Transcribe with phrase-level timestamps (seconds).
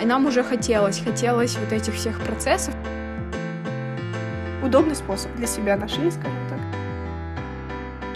[0.00, 2.74] И нам уже хотелось, хотелось вот этих всех процессов.
[4.62, 6.58] Удобный способ для себя нашли, скажем так.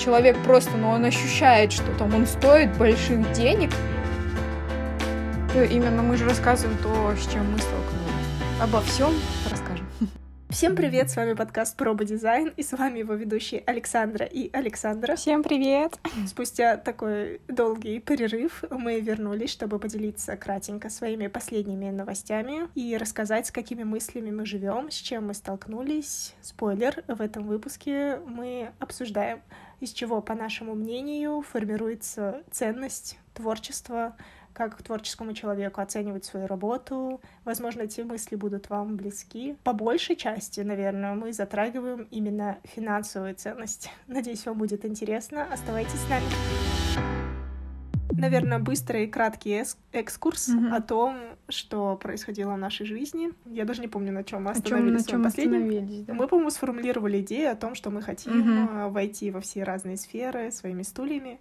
[0.00, 3.70] Человек просто, ну, он ощущает, что там он стоит больших денег.
[5.54, 8.60] Именно мы же рассказываем то, с чем мы столкнулись.
[8.60, 9.12] Обо всем
[9.50, 9.63] расскажем.
[10.54, 15.16] Всем привет, с вами подкаст Проба Дизайн, и с вами его ведущие Александра и Александра.
[15.16, 15.98] Всем привет!
[16.28, 23.50] Спустя такой долгий перерыв мы вернулись, чтобы поделиться кратенько своими последними новостями и рассказать, с
[23.50, 26.36] какими мыслями мы живем, с чем мы столкнулись.
[26.40, 29.42] Спойлер, в этом выпуске мы обсуждаем,
[29.80, 34.16] из чего, по нашему мнению, формируется ценность творчества,
[34.54, 37.20] как творческому человеку оценивать свою работу.
[37.44, 39.56] Возможно, эти мысли будут вам близки.
[39.64, 43.90] По большей части, наверное, мы затрагиваем именно финансовую ценность.
[44.06, 45.46] Надеюсь, вам будет интересно.
[45.52, 46.24] Оставайтесь с нами.
[48.16, 50.76] Наверное, быстрый и краткий экскурс mm-hmm.
[50.76, 53.32] о том, что происходило в нашей жизни.
[53.44, 56.04] Я даже не помню, на чем мы остановились о чем, на чем последнем.
[56.04, 56.14] Да.
[56.14, 58.90] Мы, по-моему, сформулировали идею о том, что мы хотим mm-hmm.
[58.90, 61.40] войти во все разные сферы своими стульями.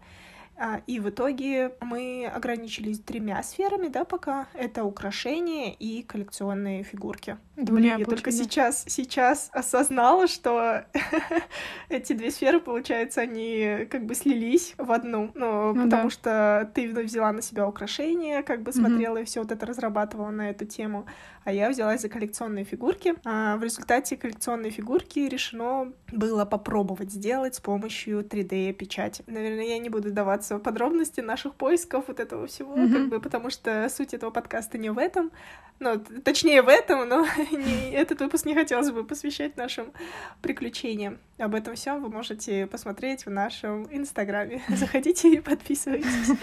[0.56, 4.48] А, и в итоге мы ограничились тремя сферами, да, пока.
[4.54, 7.38] Это украшения и коллекционные фигурки.
[7.56, 10.86] Блин, я только сейчас, сейчас осознала, что
[11.90, 15.32] эти две сферы, получается, они как бы слились в одну.
[15.34, 16.10] Ну, ну потому да.
[16.10, 19.22] что ты взяла на себя украшения, как бы смотрела mm-hmm.
[19.24, 21.06] и все вот это разрабатывала на эту тему
[21.44, 23.16] а я взялась за коллекционные фигурки.
[23.26, 29.24] А в результате коллекционные фигурки решено было попробовать сделать с помощью 3D-печати.
[29.28, 32.94] Наверное, я не буду даваться в подробности наших поисков вот этого всего, mm-hmm.
[32.94, 35.32] как бы, потому что суть этого подкаста не в этом,
[35.80, 39.92] ну, точнее в этом, но не, этот выпуск не хотелось бы посвящать нашим
[40.42, 41.20] приключениям.
[41.38, 44.62] Об этом всем вы можете посмотреть в нашем инстаграме.
[44.70, 46.38] Заходите и подписывайтесь.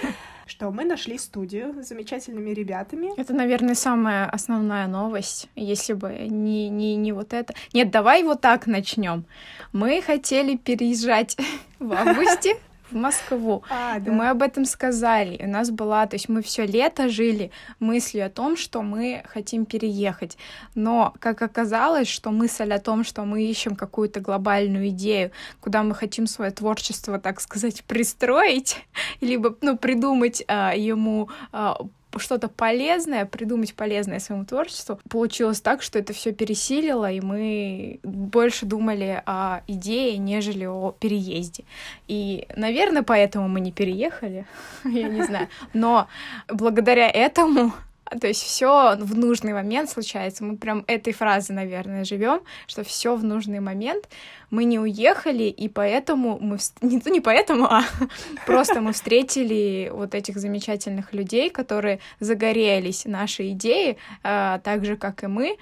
[0.50, 3.12] Что мы нашли студию с замечательными ребятами.
[3.16, 7.54] Это, наверное, самая основная новость, если бы не, не, не вот это.
[7.72, 9.26] Нет, давай вот так начнем.
[9.72, 11.36] Мы хотели переезжать
[11.78, 12.56] в августе
[12.90, 13.62] в Москву.
[13.70, 14.10] А, да.
[14.10, 15.34] И мы об этом сказали.
[15.36, 19.22] И у нас была, то есть мы все лето жили мыслью о том, что мы
[19.26, 20.36] хотим переехать.
[20.74, 25.30] Но, как оказалось, что мысль о том, что мы ищем какую-то глобальную идею,
[25.60, 28.84] куда мы хотим свое творчество, так сказать, пристроить,
[29.20, 31.76] либо, ну, придумать а, ему а,
[32.16, 35.00] что-то полезное, придумать полезное своему творчеству.
[35.08, 41.64] Получилось так, что это все пересилило, и мы больше думали о идее, нежели о переезде.
[42.08, 44.46] И, наверное, поэтому мы не переехали,
[44.84, 45.48] я не знаю.
[45.72, 46.08] Но
[46.48, 47.72] благодаря этому
[48.18, 50.44] то есть все в нужный момент случается.
[50.44, 54.08] Мы прям этой фразы, наверное, живем, что все в нужный момент.
[54.50, 56.58] Мы не уехали, и поэтому мы...
[56.82, 57.84] Не, не поэтому, а
[58.46, 65.22] просто мы встретили вот этих замечательных людей, которые загорелись нашей идеей, а, так же, как
[65.22, 65.56] и мы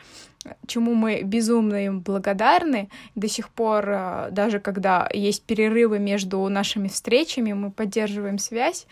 [0.67, 2.89] чему мы безумно им благодарны.
[3.15, 8.87] До сих пор, а, даже когда есть перерывы между нашими встречами, мы поддерживаем связь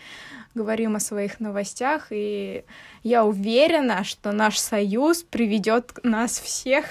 [0.57, 2.65] говорим о своих новостях, и
[3.03, 6.85] я уверена, что наш союз приведет нас всех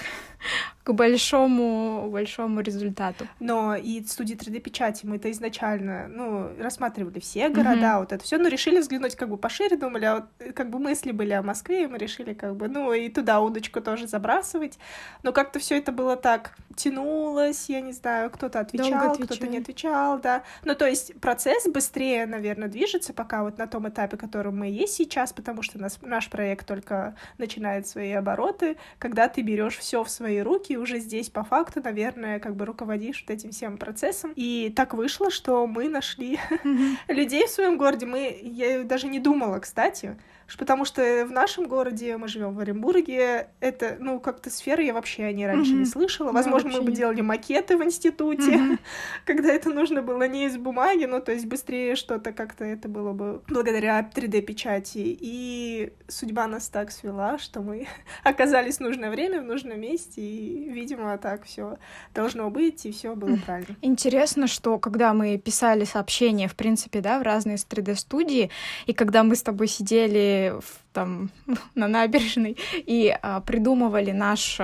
[0.83, 3.27] к большому, большому результату.
[3.39, 7.99] Но и студии 3D-печати мы-то изначально, ну, рассматривали все города, mm-hmm.
[7.99, 10.79] вот это все, но решили взглянуть как бы пошире, думали, а вот э, как бы
[10.79, 14.79] мысли были о Москве, и мы решили как бы, ну, и туда удочку тоже забрасывать,
[15.23, 20.19] но как-то все это было так тянулось, я не знаю, кто-то отвечал, кто-то не отвечал,
[20.19, 20.43] да.
[20.63, 24.93] Ну, то есть процесс быстрее, наверное, движется пока вот на том этапе, которым мы есть
[24.93, 30.09] сейчас, потому что нас, наш проект только начинает свои обороты, когда ты берешь все в
[30.09, 34.33] свои руки уже здесь по факту, наверное, как бы руководишь вот этим всем процессом.
[34.35, 36.39] И так вышло, что мы нашли
[37.07, 38.05] людей в своем городе.
[38.05, 40.17] Мы, я даже не думала, кстати,
[40.55, 45.23] потому что в нашем городе, мы живем в Оренбурге, это, ну, как-то сферы я вообще
[45.25, 45.79] о ней раньше mm-hmm.
[45.79, 46.31] не слышала.
[46.31, 48.79] Возможно, мы бы делали макеты в институте, mm-hmm.
[49.25, 53.11] когда это нужно было не из бумаги, ну, то есть быстрее что-то как-то это было
[53.11, 55.17] бы благодаря 3D-печати.
[55.19, 57.87] И судьба нас так свела, что мы
[58.23, 61.77] оказались в нужное время, в нужном месте, и, видимо, так все
[62.15, 63.75] должно быть, и все было правильно.
[63.81, 68.49] Интересно, что когда мы писали сообщения, в принципе, да, в разные 3D-студии,
[68.85, 70.63] и когда мы с тобой сидели в,
[70.93, 71.29] там
[71.75, 74.59] на набережной и а, придумывали наш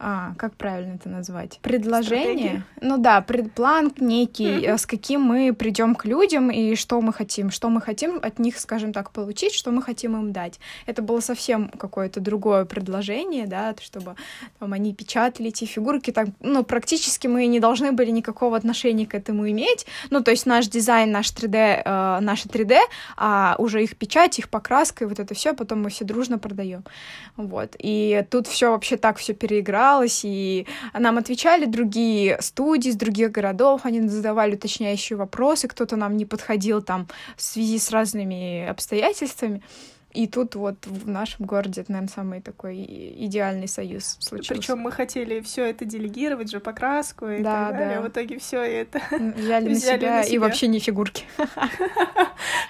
[0.00, 1.58] а, как правильно это назвать?
[1.60, 2.24] Предложение.
[2.32, 2.62] Стратегия?
[2.80, 4.78] Ну да, предплан некий, mm-hmm.
[4.78, 8.60] с каким мы придем к людям и что мы хотим, что мы хотим от них,
[8.60, 10.60] скажем так, получить, что мы хотим им дать.
[10.86, 14.14] Это было совсем какое-то другое предложение, да, чтобы
[14.60, 19.16] там, они печатали эти фигурки, так, ну, практически мы не должны были никакого отношения к
[19.16, 22.78] этому иметь, ну, то есть наш дизайн, наш 3D, э, наше 3D,
[23.16, 26.84] а уже их печать, их покраска и вот это все, потом мы все дружно продаем,
[27.36, 27.74] вот.
[27.80, 29.32] И тут все вообще так все
[29.88, 36.16] переигралось, и нам отвечали другие студии из других городов, они задавали уточняющие вопросы, кто-то нам
[36.16, 37.06] не подходил там
[37.36, 39.62] в связи с разными обстоятельствами.
[40.18, 42.84] И тут вот в нашем городе, это, наверное, самый такой
[43.18, 44.54] идеальный союз случился.
[44.54, 47.96] Причем мы хотели все это делегировать же покраску и да, так далее.
[47.98, 48.02] Да.
[48.02, 51.24] В итоге все это взяли, на, себя на себя и вообще не фигурки.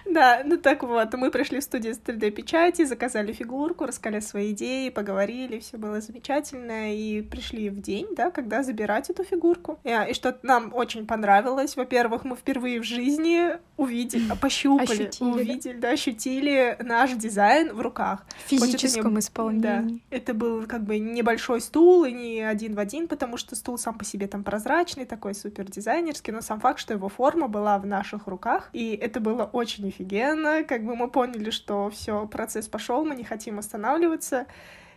[0.05, 4.89] Да, ну так вот, мы пришли в студию с 3D-печати, заказали фигурку, рассказали свои идеи,
[4.89, 9.79] поговорили, все было замечательно, и пришли в день, да, когда забирать эту фигурку.
[9.85, 11.77] И, и что нам очень понравилось.
[11.77, 15.29] Во-первых, мы впервые в жизни увидели, пощупали, ощутили.
[15.29, 17.38] увидели, да, ощутили наш дизайн
[17.73, 18.27] в руках.
[18.47, 19.21] В физическом не...
[19.21, 20.03] исполнении.
[20.11, 20.17] Да.
[20.17, 23.97] Это был как бы небольшой стул и не один в один, потому что стул сам
[23.97, 27.87] по себе там прозрачный, такой супер дизайнерский, но сам факт, что его форма была в
[27.87, 30.65] наших руках, и это было очень офигенно.
[30.65, 34.47] Как бы мы поняли, что все, процесс пошел, мы не хотим останавливаться.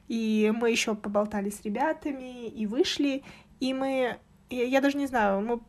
[0.07, 3.23] И мы еще поболтали с ребятами и вышли,
[3.61, 4.17] и мы
[4.51, 5.61] я, я даже не знаю, мы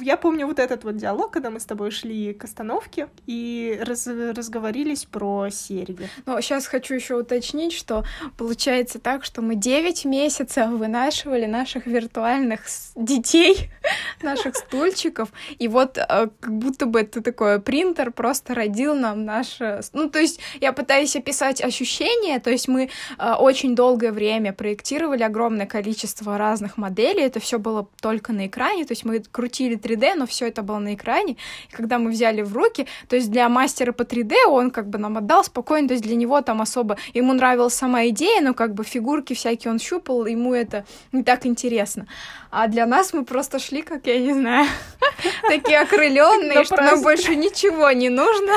[0.00, 4.06] я помню вот этот вот диалог, когда мы с тобой шли к остановке и раз,
[4.06, 6.08] разговорились про серьги.
[6.26, 8.04] Но сейчас хочу еще уточнить, что
[8.36, 12.62] получается так, что мы 9 месяцев вынашивали наших виртуальных
[12.96, 13.70] детей,
[14.22, 19.80] наших стульчиков, и вот э, как будто бы это такой принтер просто родил нам наше...
[19.92, 25.22] Ну, то есть я пытаюсь описать ощущения, то есть мы э, очень долгое время проектировали
[25.22, 29.78] огромное количество разных моделей, это все было только на экране, то есть мы крутили крутили
[29.78, 31.36] 3D, но все это было на экране.
[31.68, 34.98] И когда мы взяли в руки, то есть для мастера по 3D он как бы
[34.98, 38.74] нам отдал спокойно, то есть для него там особо, ему нравилась сама идея, но как
[38.74, 42.06] бы фигурки всякие он щупал, ему это не так интересно.
[42.50, 44.66] А для нас мы просто шли, как я не знаю,
[45.48, 48.52] такие окрыленные, что нам больше ничего не нужно.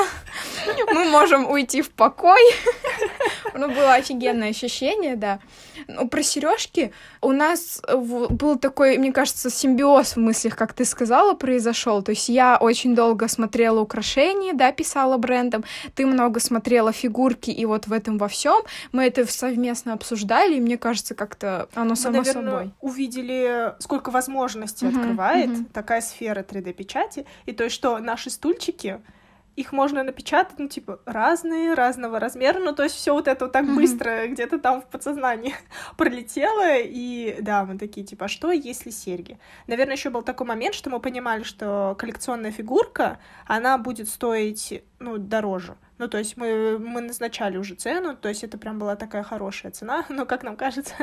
[0.94, 2.42] Мы можем уйти в покой.
[3.56, 5.38] Ну, было офигенное ощущение, да.
[5.88, 11.34] Ну, про сережки у нас был такой, мне кажется, симбиоз в мыслях, как ты сказала,
[11.34, 12.02] произошел.
[12.02, 15.64] То есть я очень долго смотрела украшения, да, писала брендом,
[15.94, 20.60] ты много смотрела фигурки, и вот в этом во всем мы это совместно обсуждали, и
[20.60, 22.70] мне кажется, как-то оно само мы, наверное, собой.
[22.80, 25.66] увидели, сколько возможностей uh-huh, открывает uh-huh.
[25.72, 29.00] такая сфера 3D-печати, и то, что наши стульчики
[29.56, 33.52] их можно напечатать, ну, типа, разные, разного размера, ну, то есть все вот это вот
[33.52, 33.74] так mm-hmm.
[33.74, 35.54] быстро где-то там в подсознании
[35.96, 39.38] пролетело, и да, мы такие, типа, а что, если серьги?
[39.66, 45.18] Наверное, еще был такой момент, что мы понимали, что коллекционная фигурка, она будет стоить, ну,
[45.18, 49.22] дороже, ну, то есть мы, мы назначали уже цену, то есть это прям была такая
[49.22, 50.94] хорошая цена, но, как нам кажется,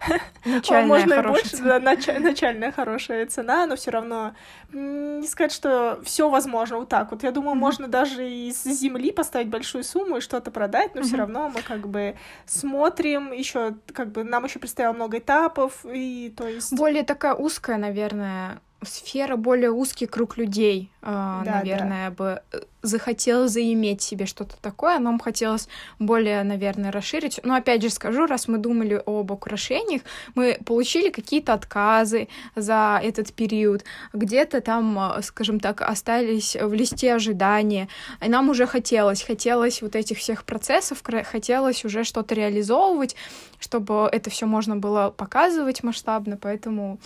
[0.44, 1.68] начальная можно и больше, цена.
[1.68, 4.34] да, нач, начальная хорошая цена, но все равно
[4.72, 7.22] не сказать, что все возможно вот так вот.
[7.22, 7.60] Я думаю, mm-hmm.
[7.60, 11.04] можно даже из земли поставить большую сумму и что-то продать, но mm-hmm.
[11.04, 16.32] все равно мы как бы смотрим еще, как бы нам еще предстояло много этапов, и
[16.36, 16.72] то есть...
[16.72, 22.14] Более такая узкая, наверное, сфера, более узкий круг людей, э, да, наверное, да.
[22.14, 24.98] бы э, захотел заиметь себе что-то такое.
[24.98, 25.68] Нам хотелось
[25.98, 27.40] более, наверное, расширить.
[27.42, 30.02] Но опять же скажу, раз мы думали об украшениях,
[30.34, 33.84] мы получили какие-то отказы за этот период.
[34.12, 37.88] Где-то там, э, скажем так, остались в листе ожидания.
[38.24, 43.16] И нам уже хотелось, хотелось вот этих всех процессов, хотелось уже что-то реализовывать,
[43.58, 46.98] чтобы это все можно было показывать масштабно, поэтому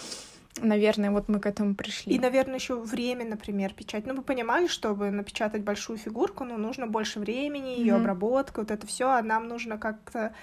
[0.56, 2.14] Наверное, вот мы к этому пришли.
[2.14, 4.04] И, наверное, еще время, например, печать.
[4.04, 7.96] Ну, мы понимали, чтобы напечатать большую фигурку, ну, нужно больше времени, ее mm-hmm.
[7.96, 10.34] обработка, вот это все, а нам нужно как-то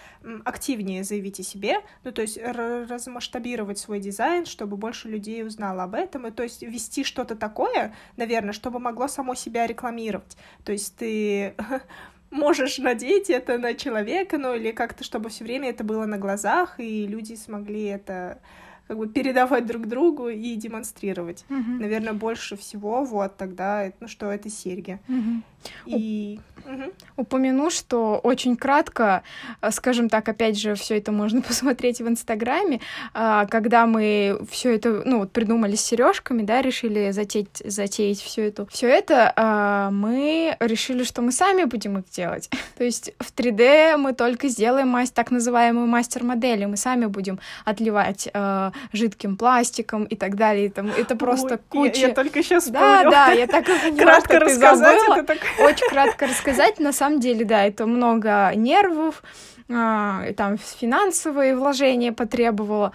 [0.45, 5.93] активнее заявить о себе, ну, то есть размасштабировать свой дизайн, чтобы больше людей узнало об
[5.93, 10.37] этом, и то есть вести что-то такое, наверное, чтобы могло само себя рекламировать.
[10.63, 11.53] То есть ты
[12.31, 16.79] можешь надеть это на человека, ну или как-то, чтобы все время это было на глазах,
[16.79, 18.39] и люди смогли это
[18.87, 21.45] как бы передавать друг другу и демонстрировать.
[21.49, 21.79] Мгм.
[21.79, 24.99] Наверное, больше всего вот тогда, ну что, это серьги.
[25.07, 25.43] Мгм.
[25.85, 26.39] И...
[26.65, 26.91] Мгм.
[27.15, 29.23] Упомяну, что очень кратко,
[29.61, 32.81] э, скажем так, опять же, все это можно посмотреть в Инстаграме,
[33.13, 38.47] а, когда мы все это, ну, вот придумали с сережками, да, решили затеять, затеять все
[38.47, 42.49] это, все это, а, мы решили, что мы сами будем их делать.
[42.77, 48.29] То есть в 3D мы только сделаем мастер, так называемую мастер-модели, мы сами будем отливать
[48.31, 50.69] э, жидким пластиком и так далее.
[50.69, 52.01] Там, это просто Ой, куча...
[52.01, 53.11] Я, я только сейчас Да, вспомнила.
[53.11, 55.15] да, я так и поняла, Кратко рассказать забыла.
[55.17, 55.37] это так...
[55.61, 59.23] Очень кратко рассказать, на самом деле, да, это много нервов,
[59.69, 62.93] а, и там финансовые вложения потребовало.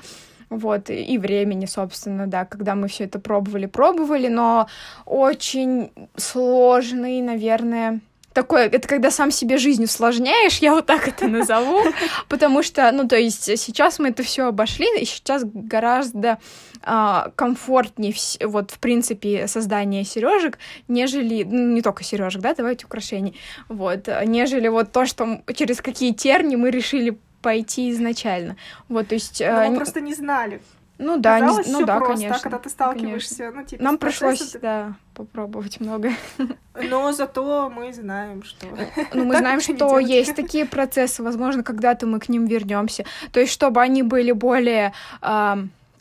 [0.51, 4.67] Вот, и и времени, собственно, да, когда мы все это пробовали, пробовали, но
[5.07, 8.01] очень сложный, наверное,
[8.33, 11.83] такое, это когда сам себе жизнь усложняешь, я вот так это назову,
[12.29, 16.39] потому что, ну, то есть сейчас мы это все обошли, и сейчас гораздо
[16.83, 20.59] а, комфортнее, вот, в принципе, создание сережек,
[20.89, 23.37] нежели, ну, не только сережек, да, давайте украшений,
[23.69, 28.57] вот, нежели вот то, что через какие терни мы решили пойти изначально.
[28.89, 29.41] Вот, то есть...
[29.41, 30.61] Но а, мы просто не знали.
[30.99, 32.43] Ну да, не Казалось, ну да, просто, конечно.
[32.43, 36.11] когда ты сталкиваешься, ну, типа, Нам пришлось, ты- да, попробовать много.
[36.75, 38.67] Но зато мы знаем, что...
[39.13, 43.05] Ну, мы так знаем, что есть такие процессы, возможно, когда-то мы к ним вернемся.
[43.33, 44.93] То есть, чтобы они были более,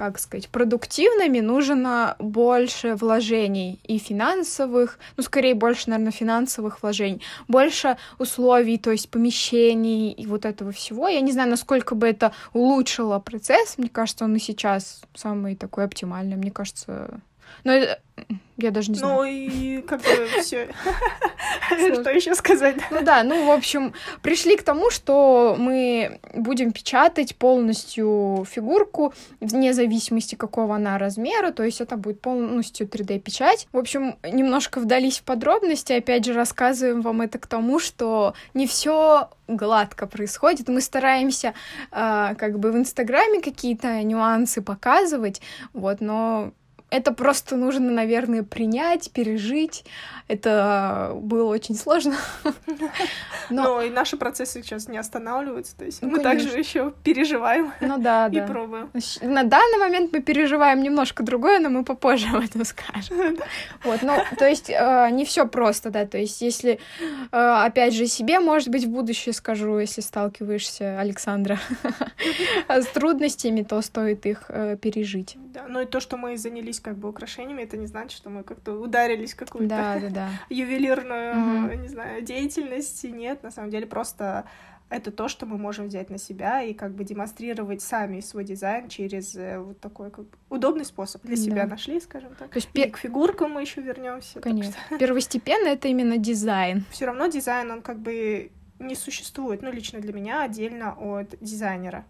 [0.01, 7.97] как сказать, продуктивными, нужно больше вложений и финансовых, ну, скорее больше, наверное, финансовых вложений, больше
[8.17, 11.07] условий, то есть помещений и вот этого всего.
[11.07, 13.77] Я не знаю, насколько бы это улучшило процесс.
[13.77, 16.35] Мне кажется, он и сейчас самый такой оптимальный.
[16.35, 17.19] Мне кажется...
[17.63, 18.01] Но это-
[18.61, 19.15] я даже не знаю.
[19.15, 20.69] Ну и как бы все.
[21.69, 22.75] Что еще сказать?
[22.91, 29.73] Ну да, ну, в общем, пришли к тому, что мы будем печатать полностью фигурку, вне
[29.73, 33.67] зависимости, какого она размера, то есть это будет полностью 3D-печать.
[33.71, 38.67] В общем, немножко вдались в подробности, опять же, рассказываем вам это к тому, что не
[38.67, 40.69] все гладко происходит.
[40.69, 41.53] Мы стараемся
[41.91, 45.41] а, как бы в Инстаграме какие-то нюансы показывать,
[45.73, 46.51] вот, но
[46.91, 49.85] это просто нужно, наверное, принять, пережить.
[50.27, 52.15] Это было очень сложно.
[53.49, 56.59] Но, Но и наши процессы сейчас не останавливаются, то есть Ну, мы также конечно.
[56.59, 58.45] еще переживаем ну да, и да.
[58.47, 58.89] пробуем.
[58.99, 63.37] Щ- На данный момент мы переживаем немножко другое, но мы попозже об этом скажем.
[63.83, 66.79] Вот, ну, то есть э, не все просто, да, то есть если,
[67.31, 71.57] э, опять же, себе, может быть, в будущее скажу, если сталкиваешься, Александра,
[72.67, 75.37] с трудностями, то стоит их э, пережить.
[75.53, 78.43] Да, ну и то, что мы занялись как бы украшениями, это не значит, что мы
[78.43, 80.29] как-то ударились в какую-то Да, да, да.
[80.49, 81.35] ювелирную,
[81.69, 81.81] Мгм.
[81.81, 83.03] не знаю, деятельность.
[83.03, 84.45] Нет, на самом деле просто
[84.89, 88.89] это то, что мы можем взять на себя и как бы демонстрировать сами свой дизайн
[88.89, 91.69] через э, вот такой как бы удобный способ для себя Да.
[91.69, 92.49] нашли, скажем так.
[92.49, 94.41] То есть, И пе- к фигуркам мы еще вернемся.
[94.41, 96.83] конечно, первостепенно это именно дизайн.
[96.91, 102.03] Все равно дизайн, он как бы не существует, ну, лично для меня, отдельно от дизайнера.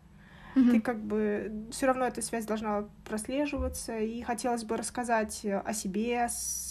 [0.54, 0.82] Ты Мгм.
[0.82, 6.28] как бы все равно эта связь должна прослеживаться, и хотелось бы рассказать э, о себе,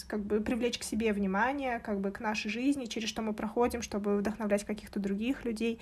[0.06, 3.82] как бы привлечь к себе внимание, как бы к нашей жизни, через что мы проходим,
[3.82, 5.80] чтобы вдохновлять каких-то других людей.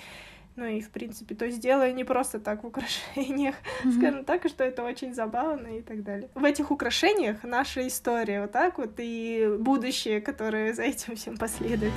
[0.57, 3.93] Ну и, в принципе, то есть делаю не просто так в украшениях, Мгм.
[3.93, 6.29] скажем так, и что это очень забавно и так далее.
[6.35, 11.93] В этих украшениях наша история вот так вот и будущее, которое за этим всем последует.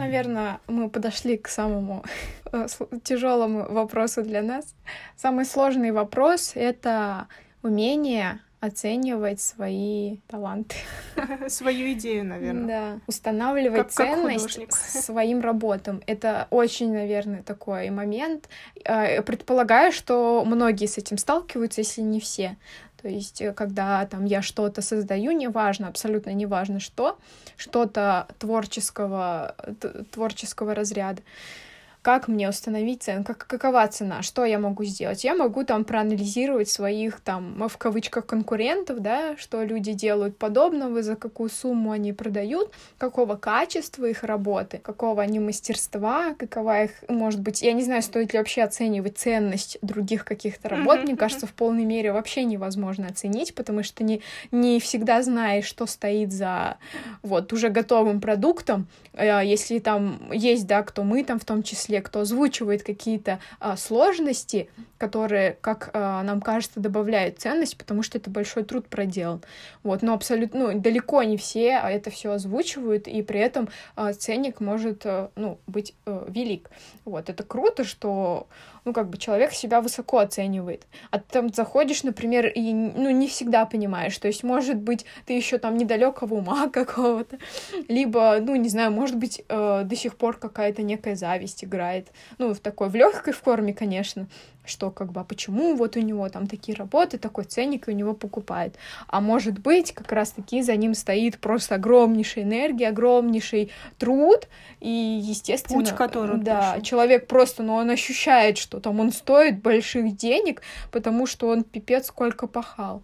[0.00, 2.02] Наверное, мы подошли к самому
[3.04, 4.74] тяжелому вопросу для нас.
[5.16, 7.26] Самый сложный вопрос— это
[7.62, 10.76] умение оценивать свои таланты.
[11.48, 12.66] Свою идею, наверное.
[12.66, 12.98] Да.
[13.06, 14.68] Устанавливать Как- как ценность художник.
[14.70, 16.02] к своим работам.
[16.06, 18.50] Это очень, наверное, такой момент.
[18.84, 22.56] Э, Предполагаю, что многие с этим сталкиваются, если не все.
[23.02, 27.18] То есть, э, когда там я что-то создаю, неважно, абсолютно неважно что,
[27.56, 31.22] что-то творческого, т- творческого разряда,
[32.02, 35.22] как мне установить цену, как, какова цена, что я могу сделать?
[35.24, 41.16] Я могу там проанализировать своих там, в кавычках, конкурентов, да, что люди делают подобного, за
[41.16, 47.60] какую сумму они продают, какого качества их работы, какого они мастерства, какова их, может быть,
[47.62, 51.84] я не знаю, стоит ли вообще оценивать ценность других каких-то работ, мне кажется, в полной
[51.84, 56.78] мере вообще невозможно оценить, потому что не, не всегда знаешь, что стоит за
[57.22, 61.89] вот уже готовым продуктом, Э, если там есть, да, кто мы там в том числе,
[61.90, 68.18] числе, кто озвучивает какие-то а, сложности, которые, как а, нам кажется, добавляют ценность, потому что
[68.18, 69.42] это большой труд проделан.
[69.82, 74.12] Вот, но абсолютно, ну, далеко не все а это все озвучивают, и при этом а,
[74.12, 76.70] ценник может, а, ну, быть а, велик.
[77.04, 78.46] Вот, это круто, что
[78.84, 80.86] ну, как бы человек себя высоко оценивает.
[81.10, 84.16] А ты там заходишь, например, и, ну, не всегда понимаешь.
[84.18, 87.38] То есть, может быть, ты еще там недалекого ума какого-то,
[87.88, 92.08] либо, ну, не знаю, может быть, э, до сих пор какая-то некая зависть играет.
[92.38, 94.26] Ну, в такой, в легкой форме, конечно
[94.64, 97.94] что как бы, а почему вот у него там такие работы, такой ценник, и у
[97.94, 98.76] него покупают.
[99.08, 104.48] А может быть, как раз-таки за ним стоит просто огромнейшая энергия, огромнейший труд,
[104.80, 105.78] и, естественно...
[105.78, 106.82] Путь, который Да, прошел.
[106.82, 110.62] человек просто, ну, он ощущает, что там он стоит больших денег,
[110.92, 113.02] потому что он пипец сколько пахал.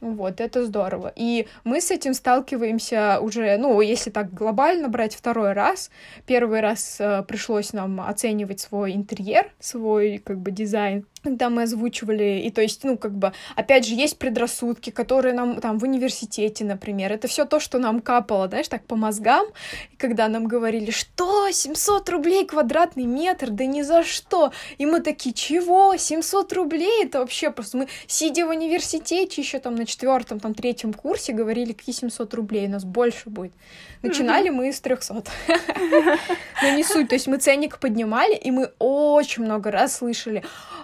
[0.00, 1.12] Вот, это здорово.
[1.14, 5.90] И мы с этим сталкиваемся уже, ну, если так глобально брать второй раз.
[6.26, 12.40] Первый раз э, пришлось нам оценивать свой интерьер, свой, как бы, дизайн когда мы озвучивали,
[12.40, 16.64] и то есть, ну, как бы, опять же, есть предрассудки, которые нам там в университете,
[16.64, 19.46] например, это все то, что нам капало, знаешь, так по мозгам,
[19.98, 25.34] когда нам говорили, что, 700 рублей квадратный метр, да ни за что, и мы такие,
[25.34, 30.54] чего, 700 рублей, это вообще просто, мы, сидя в университете, еще там на четвертом, там,
[30.54, 33.52] третьем курсе, говорили, какие 700 рублей, у нас больше будет.
[34.02, 35.22] Начинали мы с 300.
[36.62, 40.42] Но не суть, то есть мы ценник поднимали, и мы очень много раз слышали,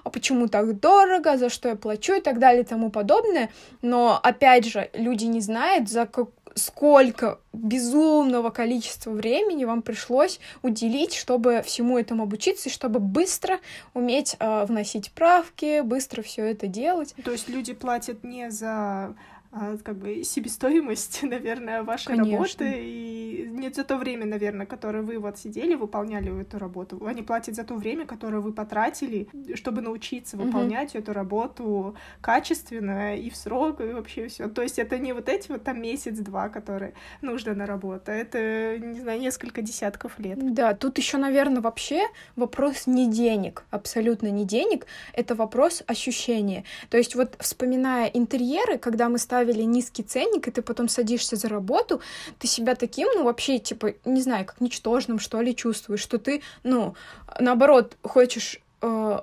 [0.09, 3.51] а почему так дорого, за что я плачу и так далее и тому подобное.
[3.83, 11.15] Но, опять же, люди не знают, за как сколько безумного количества времени вам пришлось уделить,
[11.15, 13.61] чтобы всему этому обучиться и чтобы быстро
[13.93, 17.15] уметь э, вносить правки, быстро все это делать.
[17.23, 19.15] То есть люди платят не за
[19.51, 22.33] как бы себестоимость, наверное, вашей Конечно.
[22.33, 27.05] работы, и не за то время, наверное, которое вы вот сидели, выполняли эту работу.
[27.07, 30.99] Они платят за то время, которое вы потратили, чтобы научиться выполнять угу.
[30.99, 34.49] эту работу качественно и в срок, и вообще все.
[34.49, 39.01] То есть это не вот эти вот там месяц-два, которые нужно на работу, это, не
[39.01, 40.39] знаю, несколько десятков лет.
[40.55, 46.65] Да, тут еще, наверное, вообще вопрос не денег, абсолютно не денег, это вопрос ощущения.
[46.91, 51.37] То есть вот вспоминая интерьеры, когда мы ставим поставили низкий ценник, и ты потом садишься
[51.37, 52.01] за работу,
[52.39, 56.43] ты себя таким, ну, вообще, типа, не знаю, как ничтожным, что ли, чувствуешь, что ты,
[56.65, 56.95] ну,
[57.41, 59.21] наоборот, хочешь э,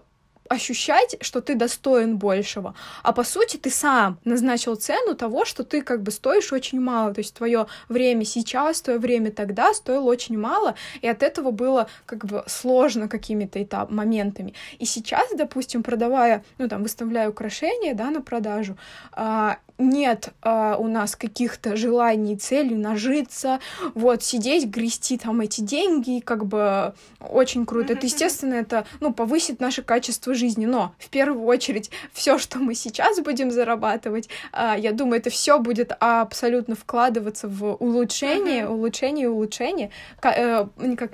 [0.50, 2.76] ощущать, что ты достоин большего.
[3.04, 7.14] А по сути ты сам назначил цену того, что ты как бы стоишь очень мало.
[7.14, 11.88] То есть твое время сейчас, твое время тогда стоило очень мало, и от этого было
[12.06, 14.54] как бы сложно какими-то этап, моментами.
[14.80, 18.78] И сейчас, допустим, продавая, ну там, выставляя украшения, да, на продажу,
[19.12, 23.60] а, нет а, у нас каких-то желаний, целей нажиться,
[23.94, 27.94] вот, сидеть, грести там эти деньги, как бы очень круто.
[27.94, 32.76] Это, естественно, это, ну, повысит наше качество жизни, но в первую очередь все, что мы
[32.76, 39.92] сейчас будем зарабатывать, а, я думаю, это все будет абсолютно вкладываться в улучшение, улучшение, улучшение,
[40.24, 40.68] э,
[40.98, 41.12] как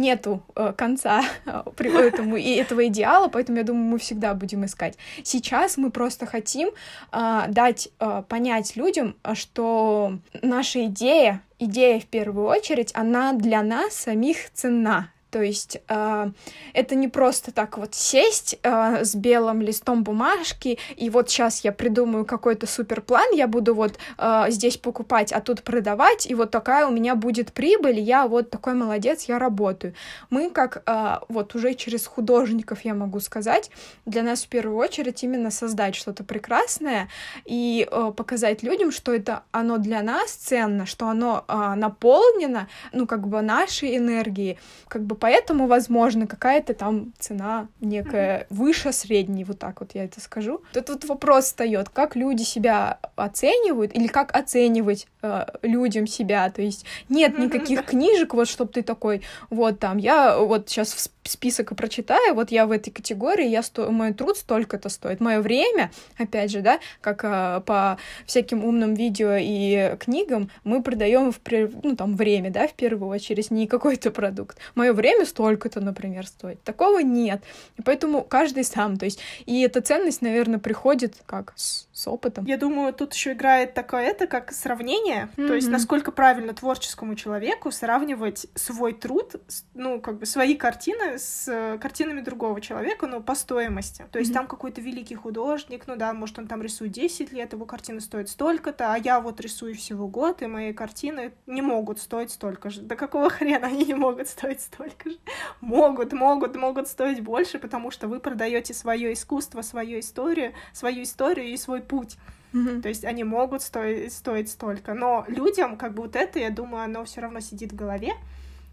[0.00, 4.96] нету э, конца э, этому и этого идеала, поэтому я думаю, мы всегда будем искать.
[5.22, 6.70] Сейчас мы просто хотим
[7.12, 13.94] э, дать э, понять людям, что наша идея, идея в первую очередь, она для нас
[13.94, 15.10] самих ценна.
[15.30, 16.30] То есть э,
[16.74, 21.72] это не просто так вот сесть э, с белым листом бумажки, и вот сейчас я
[21.72, 26.86] придумаю какой-то суперплан, я буду вот э, здесь покупать, а тут продавать, и вот такая
[26.86, 29.94] у меня будет прибыль, я вот такой молодец, я работаю.
[30.30, 33.70] Мы как э, вот уже через художников, я могу сказать,
[34.06, 37.08] для нас в первую очередь именно создать что-то прекрасное
[37.44, 43.06] и э, показать людям, что это оно для нас ценно, что оно э, наполнено, ну
[43.06, 49.58] как бы нашей энергией, как бы поэтому, возможно, какая-то там цена некая выше средней, вот
[49.58, 50.62] так вот я это скажу.
[50.72, 56.62] Тут вот вопрос встает, как люди себя оценивают или как оценивать э, людям себя, то
[56.62, 61.74] есть нет никаких книжек, вот чтобы ты такой, вот там, я вот сейчас список и
[61.74, 63.90] прочитаю, вот я в этой категории, я сто...
[63.90, 69.36] мой труд столько-то стоит, мое время, опять же, да, как э, по всяким умным видео
[69.38, 71.40] и книгам, мы продаем в,
[71.82, 74.58] ну, там, время, да, в первую очередь, не какой-то продукт.
[74.74, 76.62] Мое время столько-то, например, стоит.
[76.62, 77.42] Такого нет.
[77.78, 78.96] И поэтому каждый сам.
[78.96, 82.46] То есть, и эта ценность, наверное, приходит как с, с опытом.
[82.46, 85.46] Я думаю, тут еще играет такое это, как сравнение, mm-hmm.
[85.46, 89.34] то есть насколько правильно творческому человеку сравнивать свой труд,
[89.74, 94.06] ну, как бы свои картины с э, картинами другого человека, но по стоимости.
[94.10, 94.34] То есть mm-hmm.
[94.34, 98.30] там какой-то великий художник, ну да, может, он там рисует 10 лет, его картина стоит
[98.30, 102.80] столько-то, а я вот рисую всего год, и мои картины не могут стоить столько же.
[102.80, 105.18] Да какого хрена они не могут стоить столько же?
[105.60, 111.48] Могут, могут, могут стоить больше, потому что вы продаете свое искусство, свою историю, свою историю
[111.48, 112.16] и свой путь.
[112.52, 112.82] Mm-hmm.
[112.82, 114.94] То есть они могут стоить, стоить столько.
[114.94, 118.12] Но людям, как бы вот это, я думаю, оно все равно сидит в голове,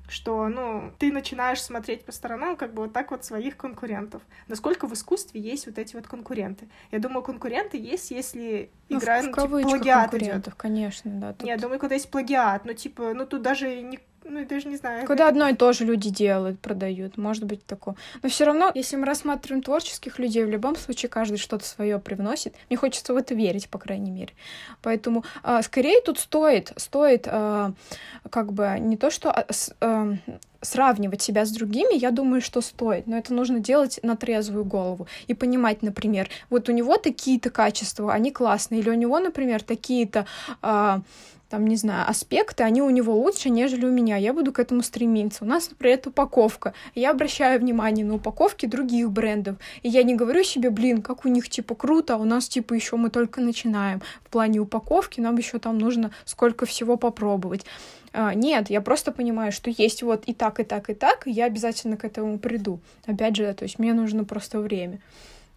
[0.09, 4.21] что, ну, ты начинаешь смотреть по сторонам, как бы вот так вот своих конкурентов.
[4.47, 6.69] Насколько в искусстве есть вот эти вот конкуренты?
[6.91, 10.53] Я думаю, конкуренты есть, если ну, игра, в, ну, типа, плагиат идет.
[10.55, 11.33] конечно, да.
[11.33, 11.47] Тут...
[11.47, 13.99] Я думаю, когда есть плагиат, ну, типа, ну, тут даже не
[14.29, 15.05] ну, я даже не знаю.
[15.05, 17.95] Когда одно и то же люди делают, продают, может быть такое.
[18.21, 22.55] Но все равно, если мы рассматриваем творческих людей, в любом случае каждый что-то свое привносит.
[22.69, 24.33] Мне хочется в это верить, по крайней мере.
[24.81, 27.71] Поэтому э, скорее тут стоит, стоит э,
[28.29, 29.45] как бы не то, что
[29.79, 30.15] э,
[30.61, 35.07] сравнивать себя с другими, я думаю, что стоит, но это нужно делать на трезвую голову
[35.27, 40.25] и понимать, например, вот у него такие-то качества, они классные, или у него, например, такие-то
[40.61, 40.99] э,
[41.49, 44.17] там, не знаю, аспекты, они у него лучше, нежели у меня.
[44.17, 45.43] Я буду к этому стремиться.
[45.43, 46.73] У нас, например, упаковка.
[46.95, 49.57] Я обращаю внимание на упаковки других брендов.
[49.81, 52.73] И я не говорю себе, блин, как у них, типа, круто, а у нас, типа,
[52.73, 54.01] еще мы только начинаем.
[54.23, 57.65] В плане упаковки нам еще там нужно сколько всего попробовать.
[58.13, 61.31] А, нет, я просто понимаю, что есть вот и так, и так, и так, и
[61.31, 62.79] я обязательно к этому приду.
[63.05, 64.99] Опять же, то есть мне нужно просто время.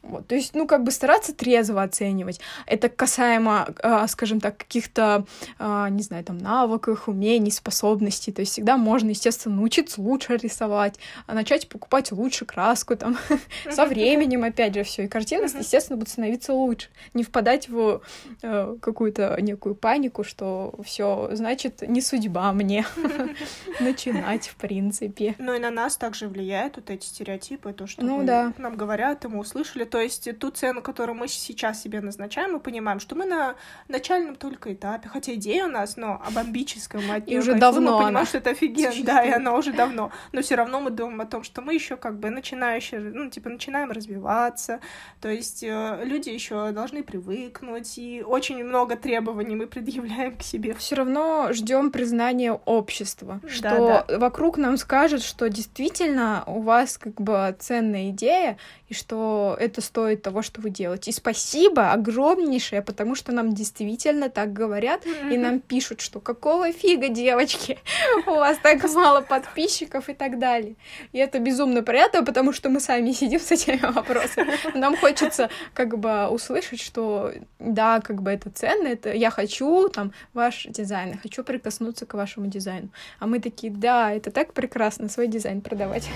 [0.02, 2.40] Вот, то есть, ну, как бы стараться трезво оценивать.
[2.66, 5.26] Это касаемо, э, скажем так, каких-то,
[5.58, 8.32] э, не знаю, там, навыков, умений, способностей.
[8.32, 13.18] То есть всегда можно, естественно, научиться лучше рисовать, а начать покупать лучше краску, там,
[13.70, 15.04] со временем, опять же, все.
[15.04, 16.88] И картины, естественно, будут становиться лучше.
[17.12, 18.00] Не впадать в
[18.42, 22.86] э, какую-то некую панику, что все, значит, не судьба мне
[23.80, 25.34] начинать, в принципе.
[25.38, 28.54] Ну и на нас также влияют вот эти стереотипы, то, что ну, да.
[28.56, 32.60] нам говорят, и мы услышали то есть ту цену, которую мы сейчас себе назначаем, мы
[32.60, 33.56] понимаем, что мы на
[33.88, 37.86] начальном только этапе, хотя идея у нас, но о бомбическом от И уже давно Мы
[37.86, 40.10] понимаем, она что это офигенно, да, и она уже давно.
[40.32, 43.48] Но все равно мы думаем о том, что мы еще как бы начинающие, ну, типа,
[43.48, 44.80] начинаем развиваться.
[45.20, 50.74] То есть э, люди еще должны привыкнуть, и очень много требований мы предъявляем к себе.
[50.74, 54.18] Все равно ждем признания общества, что да.
[54.18, 58.56] вокруг нам скажет, что действительно у вас как бы ценная идея,
[58.88, 61.10] и что это стоит того, что вы делаете.
[61.10, 67.08] И спасибо огромнейшее, потому что нам действительно так говорят, и нам пишут, что какого фига,
[67.08, 67.78] девочки,
[68.26, 70.76] у вас так мало подписчиков и так далее.
[71.12, 74.52] И это безумно приятно, потому что мы сами сидим с этими вопросами.
[74.74, 80.12] Нам хочется как бы услышать, что да, как бы это ценно, это я хочу там
[80.32, 82.90] ваш дизайн, я хочу прикоснуться к вашему дизайну.
[83.18, 86.08] А мы такие, да, это так прекрасно свой дизайн продавать.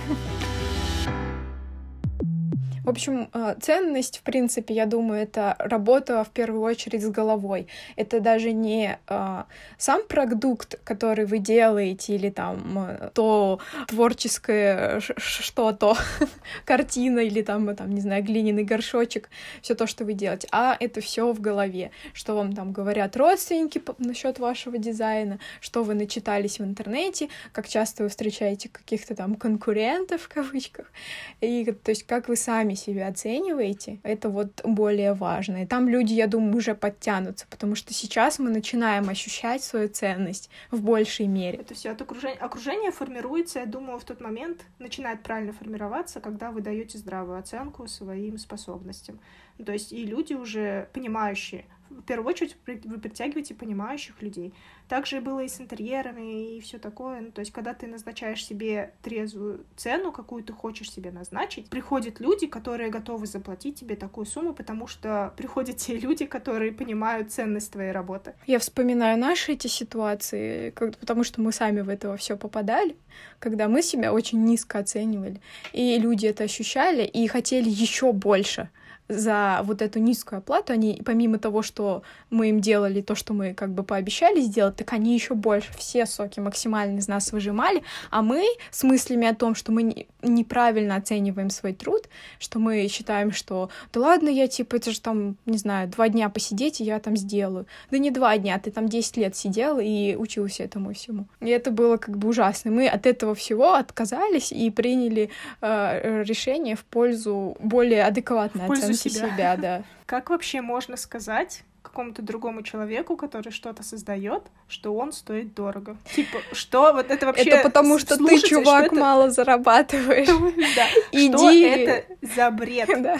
[2.84, 7.66] В общем, э, ценность, в принципе, я думаю, это работа в первую очередь с головой.
[7.96, 9.42] Это даже не э,
[9.78, 15.96] сам продукт, который вы делаете, или там э, то творческое что-то,
[16.66, 19.30] картина, или там, там, не знаю, глиняный горшочек,
[19.62, 23.82] все то, что вы делаете, а это все в голове, что вам там говорят родственники
[23.96, 30.20] насчет вашего дизайна, что вы начитались в интернете, как часто вы встречаете каких-то там конкурентов
[30.20, 30.92] в кавычках,
[31.40, 35.62] и то есть как вы сами сами себя оцениваете, это вот более важно.
[35.62, 40.50] И там люди, я думаю, уже подтянутся, потому что сейчас мы начинаем ощущать свою ценность
[40.70, 41.58] в большей мере.
[41.58, 46.50] То есть от окружения, окружение формируется, я думаю, в тот момент начинает правильно формироваться, когда
[46.50, 49.18] вы даете здравую оценку своим способностям.
[49.64, 51.64] То есть и люди уже понимающие,
[51.98, 54.52] в первую очередь вы притягиваете понимающих людей.
[54.88, 57.20] Также было и с интерьерами, и все такое.
[57.20, 62.20] Ну, то есть, когда ты назначаешь себе трезвую цену, какую ты хочешь себе назначить, приходят
[62.20, 67.72] люди, которые готовы заплатить тебе такую сумму, потому что приходят те люди, которые понимают ценность
[67.72, 68.34] твоей работы.
[68.46, 72.96] Я вспоминаю наши эти ситуации, как, потому что мы сами в это все попадали,
[73.38, 75.40] когда мы себя очень низко оценивали,
[75.72, 78.68] и люди это ощущали и хотели еще больше
[79.08, 83.52] за вот эту низкую оплату, они, помимо того, что мы им делали то, что мы
[83.52, 88.22] как бы пообещали сделать, так они еще больше все соки максимально из нас выжимали, а
[88.22, 93.68] мы с мыслями о том, что мы неправильно оцениваем свой труд, что мы считаем, что
[93.92, 97.16] да ладно, я типа, это же там, не знаю, два дня посидеть, и я там
[97.16, 97.66] сделаю.
[97.90, 101.26] Да не два дня, ты там 10 лет сидел и учился этому всему.
[101.40, 102.70] И это было как бы ужасно.
[102.70, 109.32] Мы от этого всего отказались и приняли э, решение в пользу более адекватной оценки себя.
[109.32, 109.82] себя, да.
[110.06, 115.96] Как вообще можно сказать какому-то другому человеку, который что-то создает, что он стоит дорого.
[116.14, 117.50] Типа, что вот это вообще...
[117.50, 120.28] Это потому что ты, чувак, мало зарабатываешь.
[120.76, 120.86] Да.
[121.12, 121.28] Иди.
[121.28, 122.88] Что это за бред?
[123.02, 123.18] Да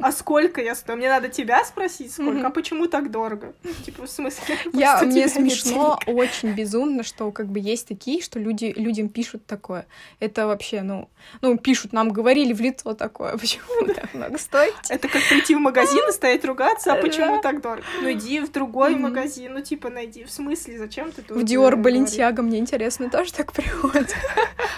[0.00, 0.98] а сколько я стою?
[0.98, 2.46] Мне надо тебя спросить, сколько?
[2.46, 3.54] А почему так дорого?
[3.84, 4.56] Типа, в смысле?
[4.72, 9.86] Я, мне смешно, очень безумно, что как бы есть такие, что люди, людям пишут такое.
[10.20, 11.08] Это вообще, ну,
[11.42, 14.74] ну, пишут, нам говорили в лицо такое, почему так много стоит?
[14.88, 17.84] Это как прийти в магазин и стоять ругаться, а почему так дорого?
[18.00, 20.24] Ну, иди в другой магазин, ну, типа, найди.
[20.24, 21.36] В смысле, зачем ты тут?
[21.36, 24.14] В Диор Баленсиаго, мне интересно, тоже так приходит.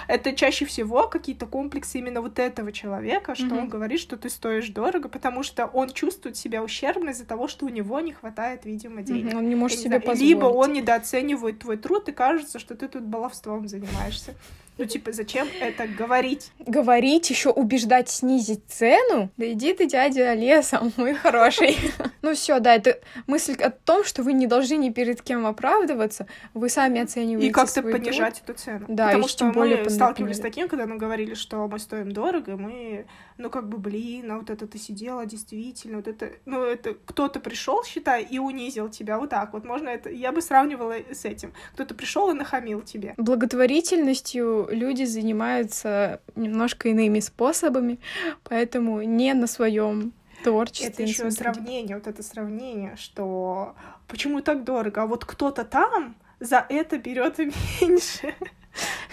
[0.08, 4.68] Это чаще всего какие-то комплексы именно вот этого человека, что он говорит, что ты стоишь
[4.68, 8.64] дорого, дорого, потому что он чувствует себя ущербно из-за того, что у него не хватает,
[8.64, 9.34] видимо, денег.
[9.36, 10.20] Он не может себе позволить.
[10.22, 14.34] Либо он недооценивает твой труд, и кажется, что ты тут баловством занимаешься.
[14.78, 16.52] Ну, типа, зачем это говорить?
[16.60, 19.28] Говорить, еще убеждать снизить цену?
[19.36, 21.76] Да иди ты, дядя лесом, мой хороший.
[22.22, 26.26] Ну все, да, это мысль о том, что вы не должны ни перед кем оправдываться,
[26.54, 28.86] вы сами оцениваете И как-то понижать эту цену.
[28.88, 33.06] Да, Потому что мы сталкивались с таким, когда мы говорили, что мы стоим дорого, мы,
[33.36, 37.40] ну как бы, блин, а вот это ты сидела, действительно, вот это, ну это кто-то
[37.40, 41.52] пришел, считай, и унизил тебя, вот так вот, можно это, я бы сравнивала с этим.
[41.74, 43.14] Кто-то пришел и нахамил тебе.
[43.16, 47.98] Благотворительностью люди занимаются немножко иными способами,
[48.44, 50.12] поэтому не на своем
[50.44, 50.88] творчестве.
[50.88, 53.74] Это еще сравнение, вот это сравнение, что
[54.06, 57.38] почему так дорого, а вот кто-то там за это берет
[57.80, 58.34] меньше.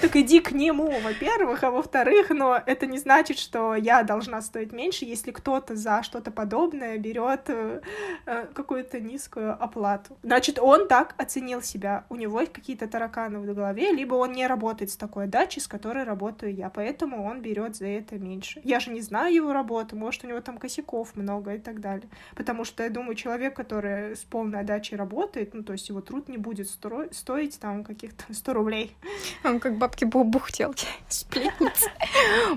[0.06, 4.72] Так иди к нему, во-первых, а во-вторых, но это не значит, что я должна стоить
[4.72, 7.82] меньше, если кто-то за что-то подобное берет э,
[8.28, 10.16] э, какую-то низкую оплату.
[10.22, 12.06] Значит, он так оценил себя.
[12.10, 15.68] У него есть какие-то тараканы в голове, либо он не работает с такой дачей, с
[15.68, 18.62] которой работаю я, поэтому он берет за это меньше.
[18.64, 22.08] Я же не знаю его работу, может, у него там косяков много и так далее.
[22.36, 26.30] Потому что я думаю, человек, который с полной отдачей работает, ну, то есть его труд
[26.30, 28.96] не будет стро- стоить там каких-то 100 рублей.
[29.44, 31.90] Он как бабки бухтелки, сплетницы.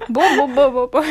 [0.08, 1.04] Бо-бо-бо-бо-бо.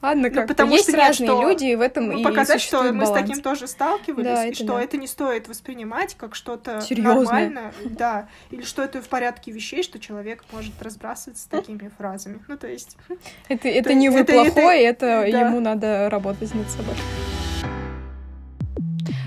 [0.00, 2.60] Ладно, ну, как потому есть что разные что, люди, и в этом ну, и показать,
[2.60, 3.10] что мы баланс.
[3.10, 4.82] с таким тоже сталкивались, да, и что да.
[4.82, 9.98] это не стоит воспринимать как что-то нормальное, да, или что это в порядке вещей, что
[9.98, 12.40] человек может разбрасываться такими фразами.
[12.46, 12.96] Ну, то есть...
[13.48, 15.48] Это, это не вы это, плохой, это, это да.
[15.48, 16.94] ему надо работать над собой.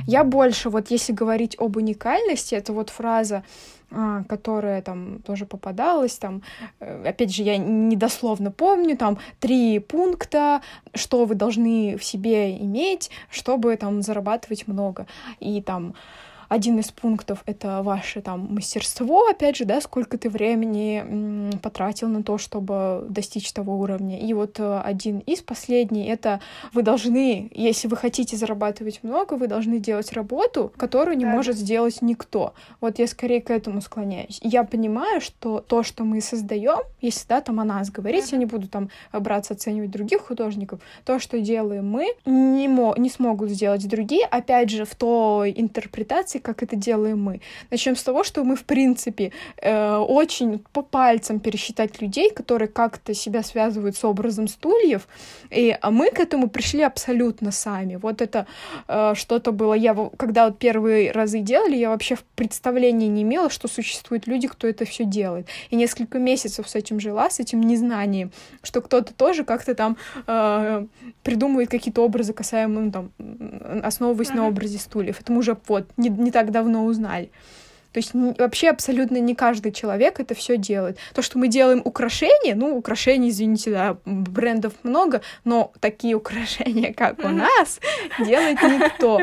[0.07, 3.43] Я больше, вот если говорить об уникальности, это вот фраза
[4.27, 6.41] которая там тоже попадалась, там,
[6.79, 10.61] э, опять же, я недословно помню, там, три пункта,
[10.93, 15.07] что вы должны в себе иметь, чтобы там зарабатывать много,
[15.39, 15.93] и там
[16.51, 22.23] один из пунктов— это ваше там мастерство, опять же, да, сколько ты времени потратил на
[22.23, 24.19] то, чтобы достичь того уровня.
[24.19, 26.41] И вот э, один из последний— это
[26.73, 31.31] вы должны, если вы хотите зарабатывать много, вы должны делать работу, которую не да.
[31.31, 32.53] может сделать никто.
[32.81, 34.41] Вот я скорее к этому склоняюсь.
[34.43, 38.45] Я понимаю, что то, что мы создаем, если, да, там о нас говорить, я не
[38.45, 43.87] буду там браться оценивать других художников, то, что делаем мы, не, мо не смогут сделать
[43.87, 47.41] другие, опять же, в той интерпретации, как это делаем мы.
[47.69, 53.13] Начнем с того, что мы, в принципе, э, очень по пальцам пересчитать людей, которые как-то
[53.13, 55.07] себя связывают с образом стульев,
[55.49, 57.95] и а мы к этому пришли абсолютно сами.
[57.95, 58.45] Вот это
[58.87, 59.73] э, что-то было.
[59.73, 64.47] Я, когда вот первые разы делали, я вообще в представлении не имела, что существуют люди,
[64.47, 65.47] кто это все делает.
[65.69, 68.31] И несколько месяцев с этим жила, с этим незнанием,
[68.63, 70.85] что кто-то тоже как-то там э,
[71.23, 73.11] придумывает какие-то образы, касаемо, ну, там,
[73.83, 74.35] основываясь mm-hmm.
[74.35, 75.19] на образе стульев.
[75.19, 77.31] Это мы уже вот не, не так давно узнали.
[77.93, 80.97] То есть вообще абсолютно не каждый человек это все делает.
[81.13, 87.19] То, что мы делаем украшения, ну, украшений, извините, да, брендов много, но такие украшения, как
[87.19, 87.79] у нас,
[88.19, 89.19] делает никто.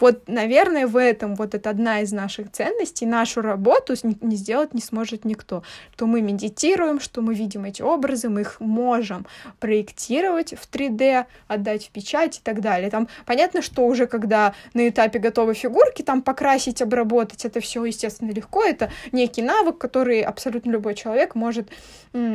[0.00, 3.06] Вот, наверное, в этом вот это одна из наших ценностей.
[3.06, 5.62] Нашу работу не сделать не сможет никто.
[5.94, 9.26] Что мы медитируем, что мы видим эти образы, мы их можем
[9.60, 12.90] проектировать в 3D, отдать в печать и так далее.
[12.90, 18.30] Там понятно, что уже когда на этапе готовой фигурки, там покрасить, обработать, это все, естественно,
[18.30, 18.64] легко.
[18.64, 21.68] Это некий навык, который абсолютно любой человек может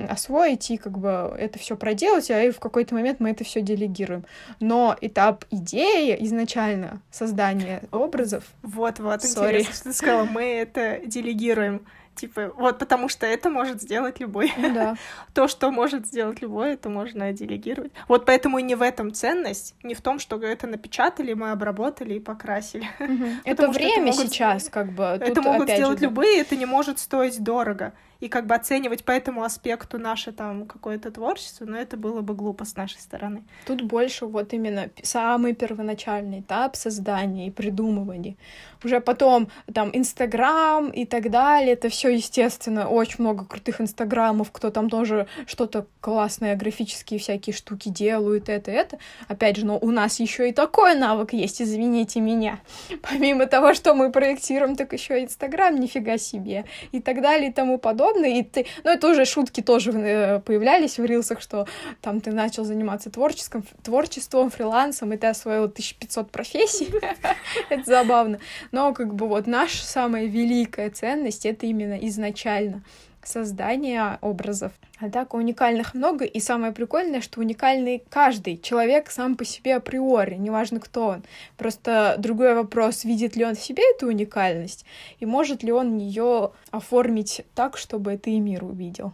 [0.10, 3.62] освоить и как бы это все проделать, а и в какой-то момент мы это все
[3.62, 4.26] делегируем.
[4.60, 8.44] Но этап идеи изначально создания создание образов.
[8.62, 11.86] Вот-вот, интересно, что ты сказала, мы это делегируем.
[12.16, 14.52] Типа, вот потому что это может сделать любой.
[14.58, 14.96] Ну, да.
[15.36, 17.92] То, что может сделать любой, это можно делегировать.
[18.08, 22.16] Вот поэтому и не в этом ценность, не в том, что это напечатали, мы обработали
[22.16, 22.88] и покрасили.
[23.00, 23.26] Угу.
[23.46, 24.32] Это время это могут...
[24.32, 25.04] сейчас, как бы.
[25.04, 29.04] Это Тут, могут сделать же, любые, это не может стоить дорого и как бы оценивать
[29.04, 33.44] по этому аспекту наше там какое-то творчество, но это было бы глупо с нашей стороны.
[33.66, 38.36] Тут больше вот именно самый первоначальный этап создания и придумывания.
[38.84, 44.70] Уже потом там Инстаграм и так далее, это все естественно, очень много крутых инстаграмов, кто
[44.70, 49.00] там тоже что-то классное, графические всякие штуки делают, это, это.
[49.28, 52.60] Опять же, но у нас еще и такой навык есть, извините меня.
[53.02, 57.78] Помимо того, что мы проектируем, так еще Инстаграм, нифига себе, и так далее и тому
[57.78, 58.66] подобное подобное, и ты...
[58.84, 61.68] Ну, это уже шутки тоже э, появлялись в рилсах, что
[62.02, 66.90] там ты начал заниматься творческим, творчеством, фрилансом, и ты освоил 1500 профессий.
[67.70, 68.40] Это забавно.
[68.72, 72.84] Но как бы вот наша самая великая ценность— это именно изначально
[73.28, 74.72] создания образов.
[75.00, 80.36] А так уникальных много, и самое прикольное, что уникальный каждый человек сам по себе априори,
[80.36, 81.24] неважно кто он.
[81.58, 84.86] Просто другой вопрос, видит ли он в себе эту уникальность,
[85.20, 89.14] и может ли он ее оформить так, чтобы это и мир увидел.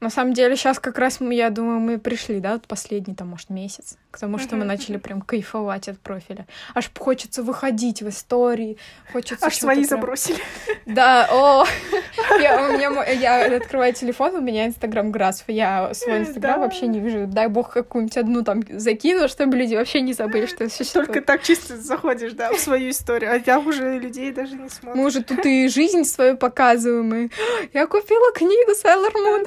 [0.00, 3.96] На самом деле, сейчас как раз, я думаю, мы пришли, да, последний, там, может, месяц,
[4.16, 6.46] к тому, что мы начали прям кайфовать от профиля.
[6.74, 8.78] Аж хочется выходить в истории,
[9.12, 9.46] хочется...
[9.46, 9.88] Аж свои прям...
[9.88, 10.38] забросили.
[10.86, 11.66] Да, о,
[12.40, 16.60] я, у меня, я открываю телефон, у меня Инстаграм Грасов, я свой Инстаграм да.
[16.60, 17.26] вообще не вижу.
[17.26, 21.08] Дай бог какую-нибудь одну там закину, чтобы люди вообще не забыли, что существует.
[21.08, 24.98] Только так чисто заходишь, да, в свою историю, а я уже людей даже не смотрю.
[24.98, 27.30] Мы уже тут и жизнь свою показываем, и
[27.74, 29.46] я купила книгу Sailor Moon.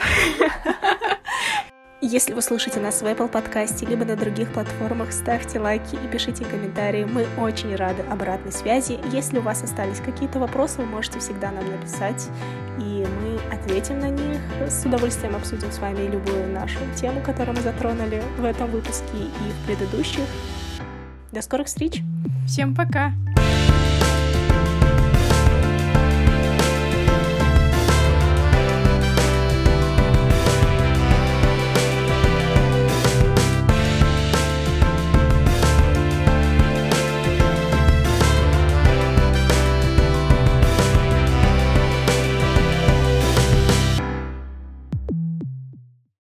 [2.02, 6.46] Если вы слушаете нас в Apple подкасте, либо на других платформах, ставьте лайки и пишите
[6.46, 7.04] комментарии.
[7.04, 8.98] Мы очень рады обратной связи.
[9.12, 12.30] Если у вас остались какие-то вопросы, вы можете всегда нам написать,
[12.78, 14.40] и мы ответим на них.
[14.70, 19.52] С удовольствием обсудим с вами любую нашу тему, которую мы затронули в этом выпуске и
[19.52, 20.24] в предыдущих.
[21.34, 22.02] До скорых встреч!
[22.48, 23.12] Всем пока!